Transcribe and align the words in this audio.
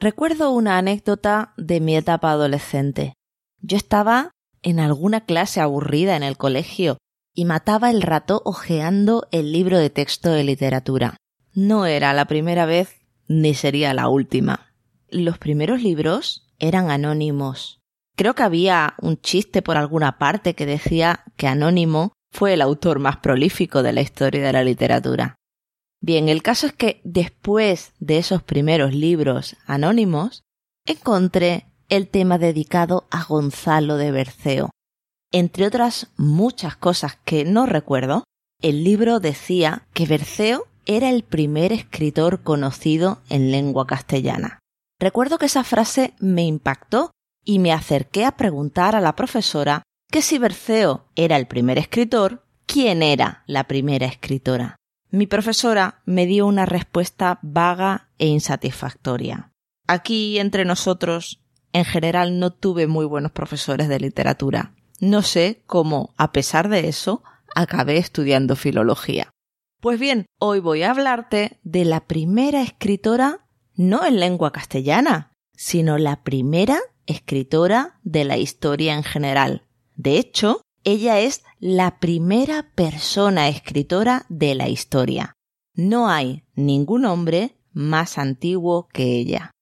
Recuerdo 0.00 0.52
una 0.52 0.78
anécdota 0.78 1.54
de 1.56 1.80
mi 1.80 1.96
etapa 1.96 2.30
adolescente. 2.30 3.14
Yo 3.60 3.76
estaba 3.76 4.30
en 4.62 4.78
alguna 4.78 5.22
clase 5.22 5.60
aburrida 5.60 6.14
en 6.14 6.22
el 6.22 6.36
colegio 6.36 6.98
y 7.34 7.44
mataba 7.44 7.90
el 7.90 8.02
rato 8.02 8.40
hojeando 8.44 9.26
el 9.32 9.50
libro 9.50 9.76
de 9.76 9.90
texto 9.90 10.30
de 10.30 10.44
literatura. 10.44 11.16
No 11.52 11.84
era 11.84 12.12
la 12.12 12.26
primera 12.26 12.64
vez 12.64 13.00
ni 13.26 13.54
sería 13.54 13.92
la 13.92 14.08
última. 14.08 14.72
Los 15.08 15.38
primeros 15.38 15.82
libros 15.82 16.48
eran 16.60 16.92
anónimos. 16.92 17.80
Creo 18.14 18.36
que 18.36 18.44
había 18.44 18.94
un 19.02 19.20
chiste 19.20 19.62
por 19.62 19.76
alguna 19.76 20.16
parte 20.18 20.54
que 20.54 20.66
decía 20.66 21.24
que 21.36 21.48
Anónimo 21.48 22.12
fue 22.32 22.54
el 22.54 22.62
autor 22.62 23.00
más 23.00 23.16
prolífico 23.16 23.82
de 23.82 23.92
la 23.92 24.00
historia 24.00 24.44
de 24.44 24.52
la 24.52 24.62
literatura. 24.62 25.34
Bien, 26.00 26.28
el 26.28 26.42
caso 26.42 26.66
es 26.66 26.72
que 26.72 27.00
después 27.04 27.92
de 27.98 28.18
esos 28.18 28.42
primeros 28.42 28.94
libros 28.94 29.56
anónimos, 29.66 30.42
encontré 30.86 31.66
el 31.88 32.08
tema 32.08 32.38
dedicado 32.38 33.06
a 33.10 33.24
Gonzalo 33.24 33.96
de 33.96 34.12
Berceo. 34.12 34.70
Entre 35.32 35.66
otras 35.66 36.08
muchas 36.16 36.76
cosas 36.76 37.18
que 37.24 37.44
no 37.44 37.66
recuerdo, 37.66 38.24
el 38.60 38.84
libro 38.84 39.20
decía 39.20 39.86
que 39.92 40.06
Berceo 40.06 40.66
era 40.86 41.10
el 41.10 41.22
primer 41.22 41.72
escritor 41.72 42.42
conocido 42.42 43.20
en 43.28 43.50
lengua 43.50 43.86
castellana. 43.86 44.58
Recuerdo 44.98 45.38
que 45.38 45.46
esa 45.46 45.64
frase 45.64 46.14
me 46.18 46.44
impactó 46.44 47.10
y 47.44 47.58
me 47.58 47.72
acerqué 47.72 48.24
a 48.24 48.36
preguntar 48.36 48.96
a 48.96 49.00
la 49.00 49.14
profesora 49.14 49.82
que 50.10 50.22
si 50.22 50.38
Berceo 50.38 51.06
era 51.14 51.36
el 51.36 51.46
primer 51.46 51.78
escritor, 51.78 52.44
¿quién 52.66 53.02
era 53.02 53.42
la 53.46 53.64
primera 53.64 54.06
escritora? 54.06 54.76
Mi 55.10 55.26
profesora 55.26 56.02
me 56.04 56.26
dio 56.26 56.46
una 56.46 56.66
respuesta 56.66 57.38
vaga 57.42 58.10
e 58.18 58.26
insatisfactoria. 58.26 59.52
Aquí, 59.86 60.38
entre 60.38 60.66
nosotros, 60.66 61.42
en 61.72 61.84
general 61.84 62.38
no 62.38 62.52
tuve 62.52 62.86
muy 62.86 63.06
buenos 63.06 63.32
profesores 63.32 63.88
de 63.88 64.00
literatura. 64.00 64.74
No 65.00 65.22
sé 65.22 65.62
cómo, 65.66 66.14
a 66.18 66.32
pesar 66.32 66.68
de 66.68 66.88
eso, 66.88 67.22
acabé 67.54 67.96
estudiando 67.96 68.54
filología. 68.54 69.30
Pues 69.80 69.98
bien, 69.98 70.26
hoy 70.38 70.60
voy 70.60 70.82
a 70.82 70.90
hablarte 70.90 71.58
de 71.62 71.84
la 71.84 72.06
primera 72.06 72.62
escritora 72.62 73.46
no 73.74 74.04
en 74.04 74.18
lengua 74.18 74.52
castellana, 74.52 75.32
sino 75.56 75.98
la 75.98 76.22
primera 76.22 76.78
escritora 77.06 77.98
de 78.02 78.24
la 78.24 78.36
historia 78.36 78.94
en 78.94 79.04
general. 79.04 79.62
De 79.94 80.18
hecho, 80.18 80.60
ella 80.84 81.20
es 81.20 81.42
la 81.58 81.98
primera 81.98 82.70
persona 82.74 83.48
escritora 83.48 84.26
de 84.28 84.54
la 84.54 84.68
historia. 84.68 85.34
No 85.74 86.08
hay 86.08 86.44
ningún 86.54 87.04
hombre 87.04 87.56
más 87.72 88.18
antiguo 88.18 88.88
que 88.92 89.16
ella. 89.16 89.52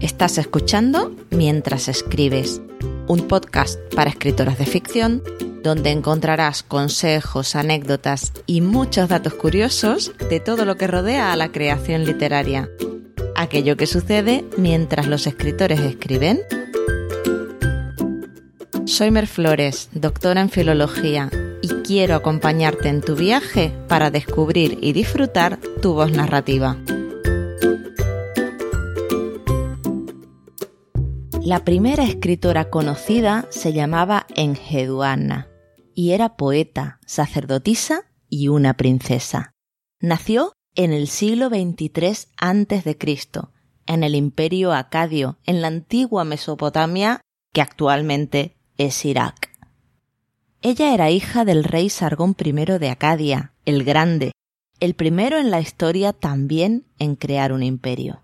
Estás 0.00 0.38
escuchando 0.38 1.14
Mientras 1.30 1.88
escribes, 1.88 2.62
un 3.08 3.28
podcast 3.28 3.78
para 3.94 4.10
escritoras 4.10 4.58
de 4.58 4.64
ficción 4.66 5.22
donde 5.62 5.90
encontrarás 5.90 6.62
consejos, 6.62 7.56
anécdotas 7.56 8.32
y 8.46 8.60
muchos 8.60 9.08
datos 9.08 9.34
curiosos 9.34 10.12
de 10.30 10.38
todo 10.38 10.64
lo 10.64 10.76
que 10.76 10.86
rodea 10.86 11.32
a 11.32 11.36
la 11.36 11.50
creación 11.50 12.04
literaria. 12.04 12.70
Aquello 13.34 13.76
que 13.76 13.86
sucede 13.86 14.44
mientras 14.56 15.08
los 15.08 15.26
escritores 15.26 15.80
escriben. 15.80 16.40
Soy 18.86 19.10
Mer 19.10 19.26
Flores, 19.26 19.88
doctora 19.92 20.40
en 20.40 20.48
filología, 20.48 21.28
y 21.60 21.68
quiero 21.82 22.14
acompañarte 22.14 22.88
en 22.88 23.00
tu 23.00 23.16
viaje 23.16 23.72
para 23.88 24.12
descubrir 24.12 24.78
y 24.80 24.92
disfrutar 24.92 25.58
tu 25.82 25.94
voz 25.94 26.12
narrativa. 26.12 26.78
La 31.42 31.64
primera 31.64 32.04
escritora 32.04 32.70
conocida 32.70 33.46
se 33.50 33.72
llamaba 33.72 34.24
Engeduana 34.36 35.48
y 35.92 36.12
era 36.12 36.36
poeta, 36.36 37.00
sacerdotisa 37.06 38.02
y 38.28 38.48
una 38.48 38.74
princesa. 38.74 39.52
Nació 39.98 40.52
en 40.76 40.92
el 40.92 41.08
siglo 41.08 41.48
XXIII 41.48 42.28
a.C., 42.36 42.96
en 43.88 44.04
el 44.04 44.14
imperio 44.14 44.72
acadio, 44.72 45.38
en 45.44 45.60
la 45.60 45.68
antigua 45.68 46.24
Mesopotamia, 46.24 47.20
que 47.52 47.60
actualmente 47.60 48.55
es 48.78 49.04
Irak. 49.04 49.50
Ella 50.62 50.94
era 50.94 51.10
hija 51.10 51.44
del 51.44 51.64
rey 51.64 51.90
Sargón 51.90 52.36
I 52.38 52.52
de 52.52 52.90
Acadia, 52.90 53.52
el 53.64 53.84
Grande, 53.84 54.32
el 54.80 54.94
primero 54.94 55.38
en 55.38 55.50
la 55.50 55.60
historia 55.60 56.12
también 56.12 56.84
en 56.98 57.16
crear 57.16 57.52
un 57.52 57.62
imperio. 57.62 58.22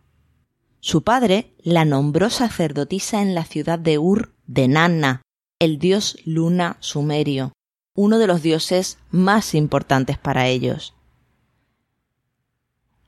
Su 0.81 1.03
padre 1.03 1.55
la 1.63 1.85
nombró 1.85 2.31
sacerdotisa 2.31 3.23
en 3.23 3.35
la 3.35 3.45
ciudad 3.45 3.79
de 3.79 3.99
Ur 3.99 4.33
de 4.47 4.69
Nanna, 4.69 5.23
el 5.61 5.79
dios 5.79 6.19
luna 6.25 6.77
sumerio, 6.81 7.53
uno 7.95 8.19
de 8.19 8.27
los 8.27 8.43
dioses 8.43 8.99
más 9.11 9.55
importantes 9.55 10.19
para 10.19 10.49
ellos. 10.49 10.95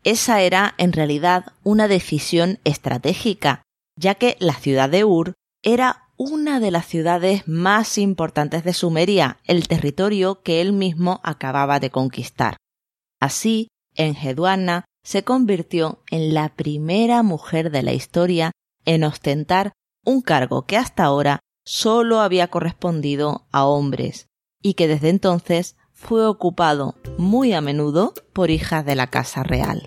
Esa 0.04 0.42
era 0.42 0.74
en 0.78 0.92
realidad 0.92 1.46
una 1.64 1.88
decisión 1.88 2.60
estratégica, 2.64 3.62
ya 3.96 4.14
que 4.14 4.36
la 4.38 4.54
ciudad 4.54 4.88
de 4.88 5.04
Ur 5.04 5.32
era 5.62 6.03
una 6.16 6.60
de 6.60 6.70
las 6.70 6.86
ciudades 6.86 7.46
más 7.46 7.98
importantes 7.98 8.64
de 8.64 8.72
Sumeria, 8.72 9.38
el 9.44 9.68
territorio 9.68 10.42
que 10.42 10.60
él 10.60 10.72
mismo 10.72 11.20
acababa 11.22 11.80
de 11.80 11.90
conquistar. 11.90 12.56
Así, 13.20 13.68
Enheduanna 13.94 14.84
se 15.04 15.24
convirtió 15.24 16.02
en 16.10 16.34
la 16.34 16.54
primera 16.54 17.22
mujer 17.22 17.70
de 17.70 17.82
la 17.82 17.92
historia 17.92 18.52
en 18.84 19.04
ostentar 19.04 19.72
un 20.04 20.20
cargo 20.20 20.66
que 20.66 20.76
hasta 20.76 21.04
ahora 21.04 21.40
solo 21.64 22.20
había 22.20 22.48
correspondido 22.48 23.46
a 23.50 23.64
hombres 23.64 24.26
y 24.62 24.74
que 24.74 24.88
desde 24.88 25.10
entonces 25.10 25.76
fue 25.92 26.26
ocupado 26.26 26.96
muy 27.16 27.52
a 27.52 27.60
menudo 27.60 28.14
por 28.32 28.50
hijas 28.50 28.84
de 28.84 28.96
la 28.96 29.06
Casa 29.06 29.42
Real. 29.42 29.86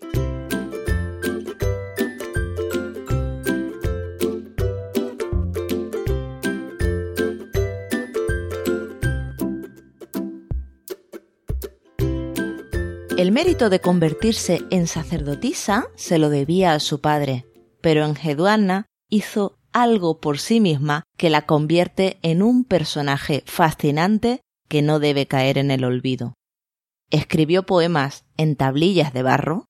El 13.17 13.31
mérito 13.31 13.71
de 13.71 13.81
convertirse 13.81 14.61
en 14.69 14.85
sacerdotisa 14.85 15.87
se 15.95 16.19
lo 16.19 16.29
debía 16.29 16.73
a 16.73 16.79
su 16.79 17.01
padre, 17.01 17.47
pero 17.81 18.05
Engeduanna 18.05 18.85
hizo 19.09 19.57
algo 19.73 20.19
por 20.19 20.37
sí 20.37 20.59
misma 20.59 21.01
que 21.17 21.31
la 21.31 21.47
convierte 21.47 22.19
en 22.21 22.43
un 22.43 22.63
personaje 22.63 23.41
fascinante 23.47 24.41
que 24.69 24.83
no 24.83 24.99
debe 24.99 25.25
caer 25.25 25.57
en 25.57 25.71
el 25.71 25.83
olvido. 25.83 26.35
Escribió 27.09 27.63
poemas 27.63 28.23
en 28.37 28.55
tablillas 28.55 29.13
de 29.13 29.23
barro 29.23 29.65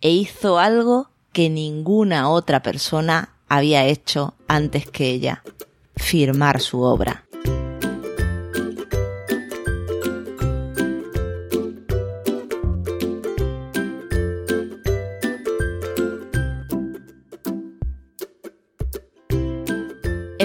e 0.00 0.10
hizo 0.10 0.58
algo 0.58 1.10
que 1.32 1.50
ninguna 1.50 2.28
otra 2.28 2.64
persona 2.64 3.36
había 3.48 3.86
hecho 3.86 4.34
antes 4.48 4.90
que 4.90 5.10
ella, 5.10 5.44
firmar 5.94 6.60
su 6.60 6.80
obra. 6.80 7.26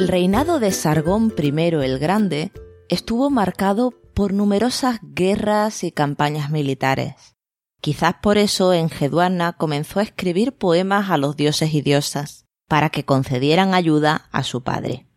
El 0.07 0.13
reinado 0.13 0.61
de 0.61 0.71
Sargón 0.71 1.33
I 1.37 1.49
el 1.49 1.99
Grande 1.99 2.53
estuvo 2.87 3.29
marcado 3.29 3.91
por 4.13 4.31
numerosas 4.31 5.01
guerras 5.01 5.83
y 5.83 5.91
campañas 5.91 6.49
militares. 6.49 7.35
Quizás 7.81 8.13
por 8.21 8.37
eso 8.37 8.71
Engeduanna 8.71 9.51
comenzó 9.57 9.99
a 9.99 10.03
escribir 10.03 10.53
poemas 10.53 11.09
a 11.09 11.17
los 11.17 11.35
dioses 11.35 11.73
y 11.73 11.81
diosas, 11.81 12.45
para 12.69 12.89
que 12.89 13.03
concedieran 13.03 13.73
ayuda 13.73 14.29
a 14.31 14.43
su 14.43 14.63
padre. 14.63 15.07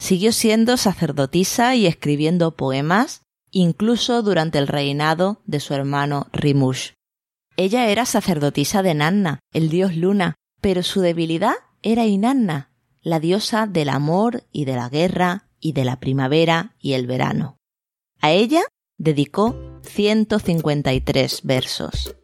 Siguió 0.00 0.32
siendo 0.32 0.76
sacerdotisa 0.78 1.76
y 1.76 1.86
escribiendo 1.86 2.56
poemas 2.56 3.22
incluso 3.52 4.20
durante 4.22 4.58
el 4.58 4.66
reinado 4.66 5.42
de 5.46 5.60
su 5.60 5.74
hermano 5.74 6.26
Rimush. 6.32 6.90
Ella 7.56 7.86
era 7.86 8.04
sacerdotisa 8.04 8.82
de 8.82 8.94
Nanna, 8.94 9.38
el 9.52 9.68
dios 9.68 9.94
Luna, 9.94 10.34
pero 10.60 10.82
su 10.82 11.02
debilidad 11.02 11.54
era 11.82 12.04
Inanna, 12.04 12.73
la 13.04 13.20
diosa 13.20 13.66
del 13.66 13.90
amor 13.90 14.44
y 14.50 14.64
de 14.64 14.74
la 14.74 14.88
guerra 14.88 15.46
y 15.60 15.72
de 15.72 15.84
la 15.84 16.00
primavera 16.00 16.74
y 16.80 16.94
el 16.94 17.06
verano. 17.06 17.58
A 18.20 18.32
ella 18.32 18.62
dedicó 18.96 19.54
153 19.82 21.40
versos. 21.44 22.16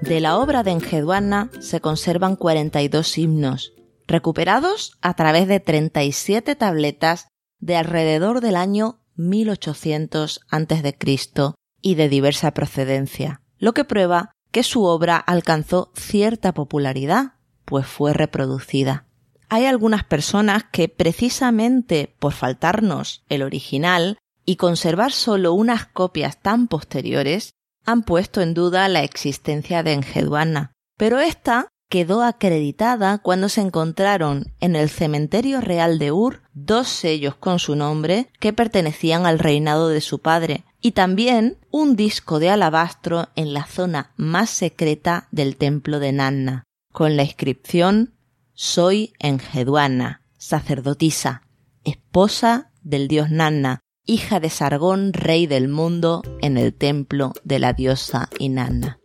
De 0.00 0.20
la 0.20 0.38
obra 0.38 0.62
de 0.62 0.70
Engeduana 0.70 1.50
se 1.60 1.80
conservan 1.80 2.36
42 2.36 3.18
himnos, 3.18 3.75
recuperados 4.06 4.96
a 5.00 5.14
través 5.14 5.48
de 5.48 5.60
37 5.60 6.54
tabletas 6.56 7.28
de 7.58 7.76
alrededor 7.76 8.40
del 8.40 8.56
año 8.56 9.00
1800 9.16 10.40
a.C. 10.50 10.96
y 11.80 11.94
de 11.94 12.08
diversa 12.08 12.52
procedencia, 12.52 13.40
lo 13.58 13.74
que 13.74 13.84
prueba 13.84 14.32
que 14.50 14.62
su 14.62 14.84
obra 14.84 15.16
alcanzó 15.16 15.92
cierta 15.94 16.52
popularidad, 16.54 17.34
pues 17.64 17.86
fue 17.86 18.12
reproducida. 18.12 19.06
Hay 19.48 19.64
algunas 19.66 20.04
personas 20.04 20.64
que 20.72 20.88
precisamente 20.88 22.14
por 22.18 22.32
faltarnos 22.32 23.24
el 23.28 23.42
original 23.42 24.18
y 24.44 24.56
conservar 24.56 25.12
solo 25.12 25.52
unas 25.52 25.86
copias 25.86 26.40
tan 26.40 26.68
posteriores, 26.68 27.50
han 27.84 28.02
puesto 28.02 28.40
en 28.40 28.54
duda 28.54 28.88
la 28.88 29.02
existencia 29.02 29.82
de 29.82 29.92
Engeduana, 29.92 30.72
pero 30.96 31.20
esta 31.20 31.68
quedó 31.88 32.22
acreditada 32.22 33.18
cuando 33.18 33.48
se 33.48 33.60
encontraron 33.60 34.52
en 34.60 34.76
el 34.76 34.90
cementerio 34.90 35.60
real 35.60 35.98
de 35.98 36.12
Ur 36.12 36.42
dos 36.52 36.88
sellos 36.88 37.36
con 37.36 37.58
su 37.58 37.76
nombre 37.76 38.28
que 38.40 38.52
pertenecían 38.52 39.26
al 39.26 39.38
reinado 39.38 39.88
de 39.88 40.00
su 40.00 40.20
padre 40.20 40.64
y 40.80 40.92
también 40.92 41.58
un 41.70 41.96
disco 41.96 42.38
de 42.38 42.50
alabastro 42.50 43.28
en 43.36 43.52
la 43.52 43.66
zona 43.66 44.12
más 44.16 44.50
secreta 44.50 45.28
del 45.30 45.56
templo 45.56 45.98
de 45.98 46.12
Nanna, 46.12 46.64
con 46.92 47.16
la 47.16 47.22
inscripción 47.22 48.14
Soy 48.52 49.12
Engeduana, 49.18 50.22
sacerdotisa, 50.38 51.42
esposa 51.84 52.72
del 52.82 53.08
dios 53.08 53.30
Nanna, 53.30 53.80
hija 54.04 54.40
de 54.40 54.50
Sargón, 54.50 55.12
rey 55.12 55.46
del 55.46 55.68
mundo, 55.68 56.22
en 56.40 56.56
el 56.56 56.72
templo 56.72 57.32
de 57.44 57.58
la 57.58 57.72
diosa 57.72 58.28
Inanna. 58.38 59.00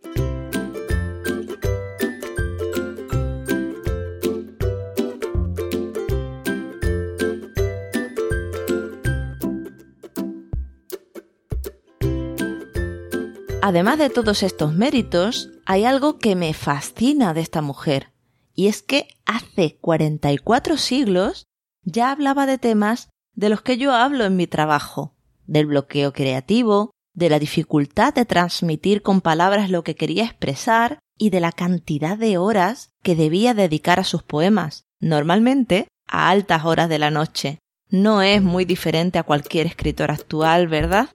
Además 13.64 13.96
de 13.96 14.10
todos 14.10 14.42
estos 14.42 14.74
méritos, 14.74 15.50
hay 15.66 15.84
algo 15.84 16.18
que 16.18 16.34
me 16.34 16.52
fascina 16.52 17.32
de 17.32 17.42
esta 17.42 17.62
mujer, 17.62 18.10
y 18.56 18.66
es 18.66 18.82
que 18.82 19.06
hace 19.24 19.78
44 19.80 20.76
siglos 20.76 21.46
ya 21.84 22.10
hablaba 22.10 22.46
de 22.46 22.58
temas 22.58 23.10
de 23.36 23.50
los 23.50 23.62
que 23.62 23.78
yo 23.78 23.94
hablo 23.94 24.24
en 24.24 24.34
mi 24.34 24.48
trabajo, 24.48 25.14
del 25.46 25.66
bloqueo 25.66 26.12
creativo, 26.12 26.90
de 27.14 27.30
la 27.30 27.38
dificultad 27.38 28.12
de 28.12 28.24
transmitir 28.24 29.00
con 29.00 29.20
palabras 29.20 29.70
lo 29.70 29.84
que 29.84 29.94
quería 29.94 30.24
expresar 30.24 30.98
y 31.16 31.30
de 31.30 31.38
la 31.38 31.52
cantidad 31.52 32.18
de 32.18 32.38
horas 32.38 32.90
que 33.04 33.14
debía 33.14 33.54
dedicar 33.54 34.00
a 34.00 34.04
sus 34.04 34.24
poemas, 34.24 34.86
normalmente 34.98 35.86
a 36.08 36.30
altas 36.30 36.64
horas 36.64 36.88
de 36.88 36.98
la 36.98 37.12
noche. 37.12 37.60
No 37.88 38.22
es 38.22 38.42
muy 38.42 38.64
diferente 38.64 39.20
a 39.20 39.22
cualquier 39.22 39.68
escritor 39.68 40.10
actual, 40.10 40.66
¿verdad? 40.66 41.10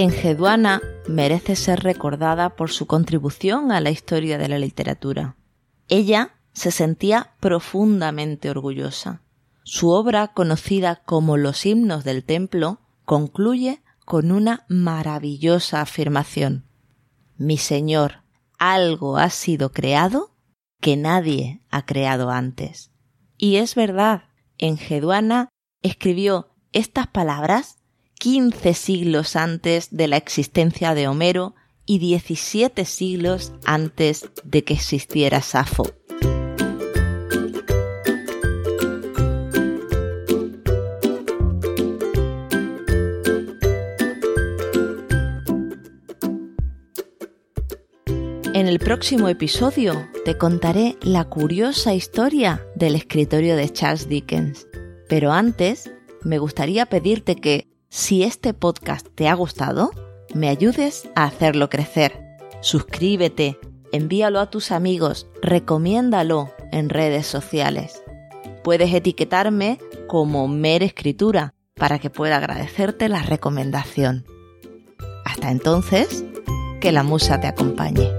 Engeduana 0.00 0.80
merece 1.08 1.56
ser 1.56 1.80
recordada 1.80 2.50
por 2.54 2.70
su 2.70 2.86
contribución 2.86 3.72
a 3.72 3.80
la 3.80 3.90
historia 3.90 4.38
de 4.38 4.46
la 4.46 4.60
literatura. 4.60 5.34
Ella 5.88 6.38
se 6.52 6.70
sentía 6.70 7.34
profundamente 7.40 8.48
orgullosa. 8.48 9.22
Su 9.64 9.90
obra, 9.90 10.28
conocida 10.28 11.02
como 11.04 11.36
Los 11.36 11.66
himnos 11.66 12.04
del 12.04 12.22
templo, 12.22 12.78
concluye 13.04 13.82
con 14.04 14.30
una 14.30 14.64
maravillosa 14.68 15.80
afirmación. 15.80 16.68
Mi 17.36 17.58
Señor, 17.58 18.22
algo 18.56 19.16
ha 19.16 19.30
sido 19.30 19.72
creado 19.72 20.30
que 20.80 20.96
nadie 20.96 21.60
ha 21.70 21.86
creado 21.86 22.30
antes. 22.30 22.92
Y 23.36 23.56
es 23.56 23.74
verdad, 23.74 24.28
Engeduana 24.58 25.48
escribió 25.82 26.54
estas 26.70 27.08
palabras 27.08 27.77
15 28.18 28.74
siglos 28.74 29.36
antes 29.36 29.88
de 29.90 30.08
la 30.08 30.16
existencia 30.16 30.94
de 30.94 31.06
Homero 31.06 31.54
y 31.86 31.98
17 32.00 32.84
siglos 32.84 33.52
antes 33.64 34.28
de 34.44 34.64
que 34.64 34.74
existiera 34.74 35.40
Safo. 35.40 35.84
En 48.52 48.66
el 48.66 48.80
próximo 48.80 49.28
episodio 49.28 50.08
te 50.24 50.36
contaré 50.36 50.96
la 51.00 51.24
curiosa 51.24 51.94
historia 51.94 52.66
del 52.74 52.96
escritorio 52.96 53.54
de 53.54 53.72
Charles 53.72 54.08
Dickens. 54.08 54.66
Pero 55.08 55.30
antes, 55.30 55.92
me 56.24 56.38
gustaría 56.38 56.84
pedirte 56.86 57.36
que 57.36 57.67
si 57.88 58.22
este 58.22 58.52
podcast 58.52 59.06
te 59.14 59.28
ha 59.28 59.34
gustado, 59.34 59.90
me 60.34 60.48
ayudes 60.48 61.08
a 61.14 61.24
hacerlo 61.24 61.70
crecer. 61.70 62.36
Suscríbete, 62.60 63.58
envíalo 63.92 64.40
a 64.40 64.50
tus 64.50 64.72
amigos, 64.72 65.28
recomiéndalo 65.40 66.52
en 66.70 66.90
redes 66.90 67.26
sociales. 67.26 68.02
Puedes 68.62 68.92
etiquetarme 68.92 69.78
como 70.06 70.48
Mer 70.48 70.82
Escritura 70.82 71.54
para 71.74 71.98
que 71.98 72.10
pueda 72.10 72.36
agradecerte 72.36 73.08
la 73.08 73.22
recomendación. 73.22 74.26
Hasta 75.24 75.50
entonces, 75.50 76.24
que 76.80 76.92
la 76.92 77.02
musa 77.02 77.40
te 77.40 77.46
acompañe. 77.46 78.17